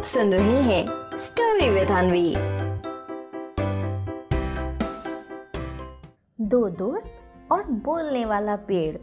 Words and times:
आप 0.00 0.06
सुन 0.06 0.34
रहे 0.34 0.62
हैं 0.62 0.86
स्टोरी 1.18 1.70
विद 1.70 1.88
अनवी 1.88 2.36
दो 6.40 6.68
दोस्त 6.68 7.10
और 7.52 7.64
बोलने 7.64 8.24
वाला 8.24 8.56
पेड़। 8.56 8.96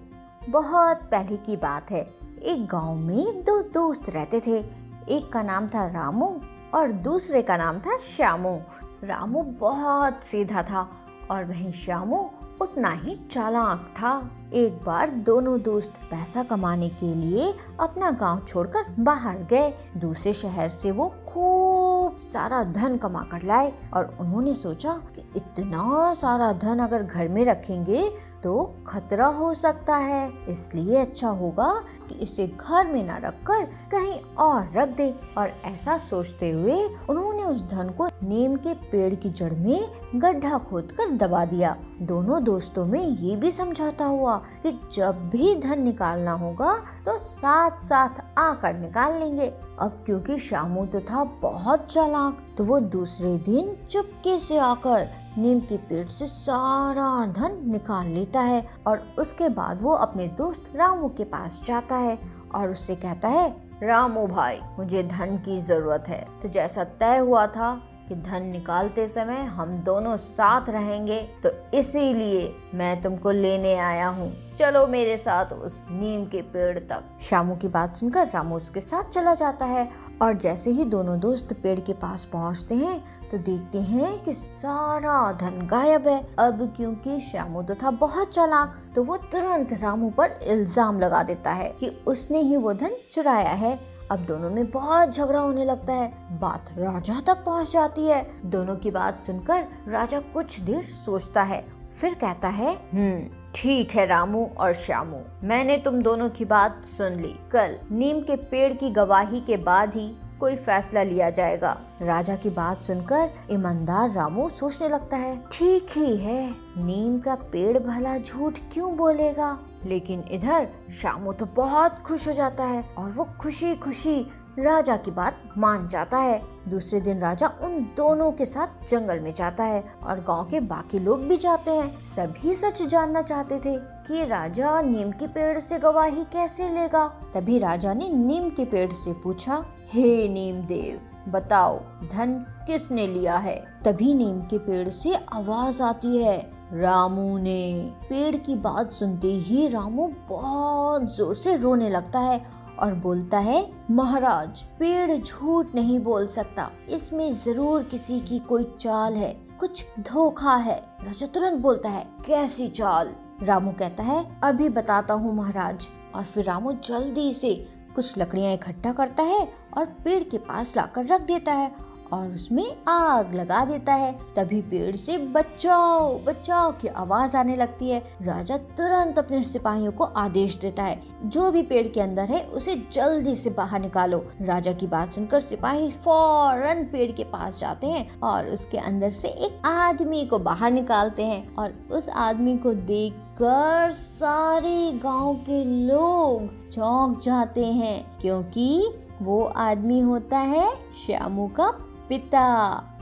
बहुत 0.49 0.97
पहले 0.97 1.37
की 1.37 1.57
बात 1.57 1.91
है। 1.91 2.13
एक 2.43 2.67
गाँव 2.67 2.95
में 2.95 3.43
दो 3.43 3.61
दोस्त 3.61 4.09
रहते 4.09 4.39
थे। 4.39 4.65
एक 5.09 5.31
का 5.33 5.41
नाम 5.41 5.67
था 5.67 5.87
रामू 5.87 6.41
और 6.73 6.91
दूसरे 6.91 7.41
का 7.41 7.57
नाम 7.57 7.79
था 7.79 7.97
श्यामू। 7.97 8.61
रामू 9.03 9.41
बहुत 9.41 10.23
सीधा 10.23 10.63
था 10.63 10.89
और 11.31 11.43
वहीं 11.43 11.71
श्यामू 11.71 12.31
उतना 12.61 12.89
ही 12.89 13.19
चालाक 13.31 13.93
था। 13.95 14.31
एक 14.53 14.73
बार 14.83 15.09
दोनों 15.27 15.59
दोस्त 15.61 15.93
पैसा 16.11 16.43
कमाने 16.43 16.87
के 16.89 17.13
लिए 17.15 17.53
अपना 17.79 18.11
गाँव 18.11 18.39
छोड़कर 18.47 18.85
बाहर 18.99 19.37
गए। 19.49 19.73
दूसरे 19.97 20.33
शहर 20.33 20.69
से 20.69 20.91
वो 20.91 21.07
खूब 21.27 22.15
सारा 22.27 22.63
धन 22.63 22.97
कमा 22.97 23.23
कर 23.23 23.43
लाए 23.43 23.73
और 23.93 24.15
उन्होंने 24.19 24.53
सोचा 24.53 24.93
कि 25.15 25.21
इतना 25.35 26.13
सारा 26.13 26.51
धन 26.53 26.79
अगर 26.79 27.03
घर 27.03 27.27
में 27.27 27.43
रखेंगे 27.45 28.09
तो 28.43 28.63
खतरा 28.87 29.25
हो 29.25 29.53
सकता 29.53 29.95
है। 29.95 30.31
इसलिए 30.49 30.97
अच्छा 30.97 31.29
होगा 31.29 31.71
कि 32.09 32.15
इसे 32.15 32.45
घर 32.47 32.87
में 32.87 33.03
न 33.03 33.17
रखकर 33.21 33.63
कहीं 33.91 34.19
और 34.35 34.69
रख 34.75 34.89
दे। 34.89 35.09
और 35.37 35.51
ऐसा 35.65 35.97
सोचते 35.97 36.51
हुए 36.51 36.77
उन्होंने 37.09 37.43
उस 37.43 37.63
धन 37.71 37.89
को 37.89 38.07
नीम 38.23 38.55
के 38.55 38.73
पेड़ 38.91 39.13
की 39.15 39.29
जड़ 39.29 39.53
में 39.53 39.87
गड्ढा 40.15 40.57
खोदकर 40.59 41.11
दबा 41.17 41.43
दिया। 41.45 41.75
दोनों 42.01 42.43
दोस्तों 42.43 42.85
में 42.85 43.01
ये 43.01 43.35
भी 43.35 43.51
समझौता 43.51 44.05
हुआ 44.05 44.36
कि 44.63 44.71
जब 44.93 45.29
भी 45.29 45.55
धन 45.55 45.81
निकालना 45.81 46.31
होगा 46.31 46.73
तो 47.05 47.17
साथ 47.17 47.79
साथ 47.79 48.21
आकर 48.37 48.73
निकाल 48.73 49.19
लेंगे। 49.19 49.47
अब 49.79 50.03
क्योंकि 50.05 50.37
शामू 50.37 50.85
तो 50.85 50.99
था 51.01 51.23
बहुत 51.41 51.85
चालाक 51.85 52.41
तो 52.57 52.63
वो 52.63 52.79
दूसरे 52.79 53.35
दिन 53.45 53.75
चुपके 53.89 54.37
से 54.39 54.57
आकर 54.57 55.07
नीम 55.37 55.59
के 55.59 55.77
पेड़ 55.79 56.07
से 56.07 56.25
सारा 56.25 57.25
धन 57.33 57.59
निकाल 57.71 58.07
लेता 58.07 58.41
है 58.41 58.65
और 58.87 59.03
उसके 59.19 59.49
बाद 59.49 59.81
वो 59.81 59.93
अपने 59.93 60.27
दोस्त 60.27 60.71
रामू 60.75 61.09
के 61.09 61.23
पास 61.23 61.61
जाता 61.65 61.95
है 61.95 62.17
और 62.55 62.71
उससे 62.71 62.95
कहता 62.95 63.27
है, 63.27 63.49
रामू 63.83 64.25
भाई, 64.27 64.59
मुझे 64.77 65.03
धन 65.03 65.37
की 65.37 65.59
ज़रूरत 65.59 66.03
है। 66.07 66.25
तो 66.41 66.49
जैसा 66.49 66.83
तय 66.99 67.17
हुआ 67.17 67.45
था 67.47 67.69
कि 68.07 68.15
धन 68.17 68.45
निकालते 68.45 69.07
समय 69.07 69.43
हम 69.51 69.77
दोनों 69.85 70.15
साथ 70.17 70.69
रहेंगे 70.69 71.21
तो 71.43 71.49
इसीलिए 71.77 72.51
मैं 72.75 73.01
तुमको 73.01 73.31
लेने 73.31 73.75
आया 73.77 74.07
हूँ। 74.09 74.31
चलो 74.57 74.85
मेरे 74.87 75.17
साथ 75.17 75.51
उस 75.53 75.83
नीम 75.91 76.25
के 76.25 76.41
पेड़ 76.43 76.77
तक। 76.79 77.03
शामू 77.21 77.55
की 77.55 77.67
बात 77.67 77.95
सुनकर 77.95 78.27
रामू 78.27 78.55
उसके 78.55 78.81
साथ 78.81 79.09
चला 79.09 79.33
जाता 79.35 79.65
है 79.65 79.89
और 80.21 80.37
जैसे 80.37 80.71
ही 80.71 80.85
दोनों 80.85 81.19
दोस्त 81.19 81.53
पेड़ 81.63 81.79
के 81.79 81.93
पास 81.95 82.25
पहुँचते 82.25 82.75
हैं 82.75 82.99
तो 83.31 83.37
देखते 83.39 83.81
हैं 83.81 84.17
कि 84.23 84.33
सारा 84.33 85.31
धन 85.41 85.67
गायब 85.67 86.07
है। 86.07 86.19
अब 86.39 86.65
क्योंकि 86.77 87.19
श्यामू 87.21 87.61
तो 87.63 87.75
था 87.75 87.91
बहुत 87.97 88.33
चालाक 88.33 88.81
तो 88.95 89.03
वो 89.03 89.17
तुरंत 89.31 89.73
रामू 89.81 90.09
पर 90.09 90.39
इल्ज़ाम 90.43 90.99
लगा 90.99 91.21
देता 91.23 91.51
है 91.51 91.69
कि 91.79 91.89
उसने 92.07 92.41
ही 92.41 92.57
वो 92.57 92.73
धन 92.73 92.97
चुराया 93.11 93.53
है। 93.55 93.77
अब 94.11 94.19
दोनों 94.19 94.49
में 94.49 94.69
बहुत 94.71 95.09
झगड़ा 95.09 95.39
होने 95.39 95.65
लगता 95.65 95.93
है। 95.93 96.39
बात 96.39 96.73
राजा 96.77 97.19
तक 97.27 97.43
पहुँच 97.45 97.71
जाती 97.71 98.05
है। 98.05 98.25
दोनों 98.45 98.75
की 98.75 98.91
बात 98.91 99.23
सुनकर 99.23 99.65
राजा 99.87 100.19
कुछ 100.33 100.59
देर 100.59 100.81
सोचता 100.81 101.43
है। 101.43 101.65
फिर 101.91 102.13
कहता 102.13 102.47
है 102.47 102.73
हम्म 102.93 103.29
ठीक 103.55 103.91
है 103.91 104.05
रामू 104.05 104.45
और 104.57 104.73
श्यामू, 104.73 105.19
मैंने 105.43 105.77
तुम 105.77 106.01
दोनों 106.01 106.29
की 106.29 106.45
बात 106.45 106.83
सुन 106.85 107.13
ली। 107.13 107.33
कल 107.51 107.77
नीम 107.91 108.19
के 108.21 108.35
पेड़ 108.35 108.73
की 108.73 108.89
गवाही 108.89 109.39
के 109.41 109.57
बाद 109.57 109.95
ही 109.95 110.07
कोई 110.39 110.55
फैसला 110.55 111.03
लिया 111.03 111.29
जाएगा। 111.29 111.77
राजा 112.01 112.35
की 112.35 112.49
बात 112.49 112.83
सुनकर 112.83 113.29
ईमानदार 113.51 114.11
रामू 114.11 114.49
सोचने 114.49 114.89
लगता 114.89 115.17
है, 115.17 115.37
ठीक 115.51 115.87
ही 115.91 116.17
है, 116.17 116.49
नीम 116.77 117.19
का 117.19 117.35
पेड़ 117.35 117.77
भला 117.79 118.17
झूठ 118.17 118.59
क्यों 118.73 118.95
बोलेगा? 118.97 119.57
लेकिन 119.85 120.23
इधर 120.31 120.67
शामू 120.91 121.33
तो 121.33 121.45
बहुत 121.45 121.99
खुश 121.99 122.27
हो 122.27 122.33
जाता 122.33 122.63
है 122.63 122.83
और 122.97 123.11
वो 123.11 123.27
खुशी 123.39 123.75
खुशी 123.75 124.15
राजा 124.59 124.95
की 124.97 125.11
बात 125.11 125.41
मान 125.57 125.87
जाता 125.87 126.17
है। 126.17 126.41
दूसरे 126.67 126.99
दिन 127.01 127.19
राजा 127.19 127.47
उन 127.63 127.77
दोनों 127.97 128.31
के 128.31 128.45
साथ 128.45 128.87
जंगल 128.89 129.19
में 129.19 129.33
जाता 129.33 129.63
है 129.63 129.83
और 130.03 130.19
गाँव 130.19 130.47
के 130.49 130.59
बाकी 130.59 130.99
लोग 130.99 131.23
भी 131.23 131.37
जाते 131.37 131.71
हैं। 131.71 132.05
सभी 132.05 132.55
सच 132.55 132.81
जानना 132.81 133.21
चाहते 133.21 133.59
थे 133.59 133.75
कि 134.07 134.25
राजा 134.25 134.81
नीम 134.81 135.11
के 135.11 135.27
पेड़ 135.27 135.59
से 135.59 135.79
गवाही 135.79 136.23
कैसे 136.33 136.69
लेगा। 136.69 137.07
तभी 137.33 137.59
राजा 137.59 137.93
ने 137.93 138.09
नीम 138.09 138.49
के 138.49 138.65
पेड़ 138.65 138.91
से 138.91 139.13
पूछा, 139.13 139.63
हे 139.87 140.27
नीम 140.27 140.61
देव 140.61 141.31
बताओ, 141.31 141.77
धन 142.11 142.33
किसने 142.67 143.07
लिया 143.07 143.37
है? 143.37 143.55
तभी 143.85 144.13
नीम 144.13 144.41
के 144.41 144.57
पेड़ 144.57 144.89
से 144.89 145.15
आवाज़ 145.33 145.83
आती 145.83 146.17
है, 146.17 146.37
रामू 146.73 147.37
ने। 147.37 147.91
पेड़ 148.09 148.35
की 148.35 148.55
बात 148.55 148.91
सुनते 148.91 149.27
ही 149.27 149.67
रामू 149.67 150.11
बहुत 150.29 151.15
ज़ोर 151.15 151.35
से 151.35 151.55
रोने 151.57 151.89
लगता 151.89 152.19
है 152.19 152.45
और 152.79 152.93
बोलता 152.93 153.39
है, 153.39 153.71
महाराज, 153.91 154.63
पेड़ 154.79 155.17
झूठ 155.17 155.75
नहीं 155.75 155.99
बोल 155.99 156.27
सकता। 156.27 156.69
इसमें 156.89 157.31
ज़रूर 157.33 157.83
किसी 157.83 158.19
की 158.19 158.39
कोई 158.39 158.63
चाल 158.79 159.13
है। 159.13 159.47
कुछ 159.59 159.85
धोखा 159.99 160.55
है। 160.55 160.77
राजा 161.03 161.27
तुरंत 161.27 161.61
बोलता 161.61 161.89
है, 161.89 162.07
कैसी 162.27 162.67
चाल? 162.67 163.15
रामू 163.43 163.71
कहता 163.71 164.03
है, 164.03 164.39
अभी 164.43 164.69
बताता 164.69 165.13
हूँ 165.13 165.35
महाराज। 165.35 165.87
और 166.15 166.23
फिर 166.23 166.45
रामू 166.45 166.71
जल्दी 166.73 167.33
से 167.33 167.53
कुछ 167.95 168.17
लकड़ियाँ 168.17 168.53
इकट्ठा 168.53 168.93
करता 168.93 169.23
है 169.23 169.53
और 169.77 169.85
पेड़ 169.85 170.23
के 170.23 170.37
पास 170.37 170.77
लाकर 170.77 171.05
रख 171.05 171.21
देता 171.21 171.51
है। 171.51 171.71
और 172.13 172.27
उसमें 172.27 172.65
आग 172.87 173.33
लगा 173.35 173.63
देता 173.65 173.93
है। 173.93 174.11
तभी 174.35 174.61
पेड़ 174.61 174.95
से 174.95 175.17
बचाओ 175.17 176.17
बचाओ 176.19 176.71
की 176.71 176.87
आवाज़ 176.87 177.37
आने 177.37 177.55
लगती 177.55 177.89
है। 177.89 177.99
राजा 178.21 178.57
तुरंत 178.57 179.19
अपने 179.19 179.41
सिपाहियों 179.43 179.91
को 179.91 180.03
आदेश 180.03 180.57
देता 180.57 180.83
है। 180.83 181.01
जो 181.25 181.49
भी 181.51 181.61
पेड़ 181.61 181.87
के 181.87 182.01
अंदर 182.01 182.25
है, 182.25 182.41
उसे 182.43 182.75
जल्दी 182.91 183.35
से 183.35 183.49
बाहर 183.49 183.81
निकालो। 183.81 184.17
राजा 184.41 184.73
की 184.73 184.87
बात 184.87 185.13
सुनकर 185.13 185.39
सिपाही 185.39 185.89
फ़ौरन 185.91 186.83
पेड़ 186.83 187.11
के 187.11 187.23
पास 187.23 187.59
जाते 187.59 187.87
हैं 187.87 188.19
और 188.19 188.47
उसके 188.47 188.77
अंदर 188.77 189.09
से 189.09 189.27
एक 189.27 189.65
आदमी 189.65 190.25
को 190.25 190.39
बाहर 190.39 190.71
निकालते 190.71 191.25
हैं। 191.25 191.55
और 191.55 191.73
उस 191.91 192.09
आदमी 192.09 192.57
को 192.57 192.73
देख 192.73 193.13
कर 193.41 193.91
सारे 193.91 194.91
गाँव 194.93 195.33
के 195.35 195.63
लोग 195.87 196.69
चौंक 196.69 197.19
जाते 197.19 197.65
हैं, 197.65 198.19
क्योंकि 198.21 198.93
वो 199.21 199.43
आदमी 199.45 199.99
होता 199.99 200.37
है 200.37 200.69
श्यामू 201.05 201.47
का 201.49 201.67
पिता 202.09 202.45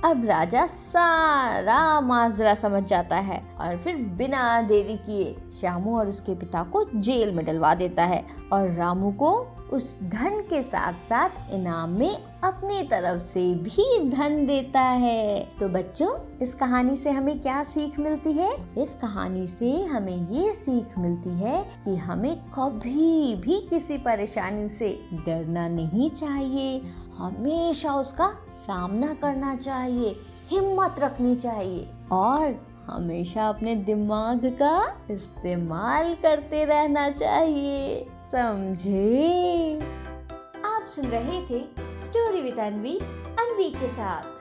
अब 0.06 0.26
राजा 0.26 0.66
सारा 0.66 2.02
माजरा 2.02 2.54
समझ 2.54 2.84
जाता 2.84 3.16
है 3.16 3.44
और 3.60 3.78
फिर 3.78 3.96
बिना 3.96 4.62
देरी 4.62 4.98
किए 4.98 5.36
श्यामू 5.60 5.98
और 6.00 6.08
उसके 6.08 6.36
पिता 6.36 6.64
को 6.64 6.86
जेल 6.96 7.34
में 7.34 7.46
डलवा 7.46 7.74
देता 7.76 8.04
है 8.04 8.26
और 8.54 8.72
रामू 8.72 9.12
को 9.12 9.48
उस 9.74 10.00
धन 10.04 10.40
के 10.50 10.64
साथ 10.64 10.94
साथ 10.94 11.30
इनाम 11.52 11.90
में 11.90 12.18
अपनी 12.44 12.82
तरफ़ 12.82 13.22
से 13.22 13.56
भी 13.56 14.10
धन 14.10 14.46
देता 14.46 14.82
है। 14.82 15.50
तो 15.60 15.70
बच्चों, 15.70 16.38
इस 16.42 16.54
कहानी 16.54 16.96
से 16.96 17.12
हमें 17.12 17.40
क्या 17.40 17.64
सीख 17.64 18.00
मिलती 18.00 18.32
है? 18.32 18.58
इस 18.78 18.96
कहानी 18.96 19.48
से 19.48 19.82
हमें 19.82 20.30
ये 20.30 20.54
सीख 20.54 20.98
मिलती 20.98 21.30
है 21.30 21.70
कि 21.86 21.96
हमें 21.96 22.38
कभी 22.38 23.36
भी 23.36 23.68
किसी 23.70 23.98
परेशानी 23.98 24.70
से 24.70 25.08
डरना 25.14 25.68
नहीं 25.68 26.10
चाहिए। 26.10 26.82
हमेशा 27.18 27.94
उसका 27.94 28.32
सामना 28.52 29.14
करना 29.14 29.56
चाहिए 29.96 30.16
हिम्मत 30.48 30.96
रखनी 31.00 31.36
चाहिए। 31.36 31.90
और 32.12 32.56
हमेशा 32.88 33.50
अपने 33.50 33.76
दिमाग 33.76 34.46
का 34.46 34.98
इस्तेमाल 35.12 36.14
करते 36.14 36.66
रहना 36.66 37.10
चाहिए। 37.10 38.06
समझे? 38.32 39.80
आप 40.66 40.86
सुन 40.88 41.06
रहे 41.08 41.42
थे 41.42 41.64
स्टोरी 41.80 42.42
विद 42.42 42.60
अनवी 42.60 43.00
अनवी 43.40 43.70
के 43.70 43.90
साथ। 43.90 44.35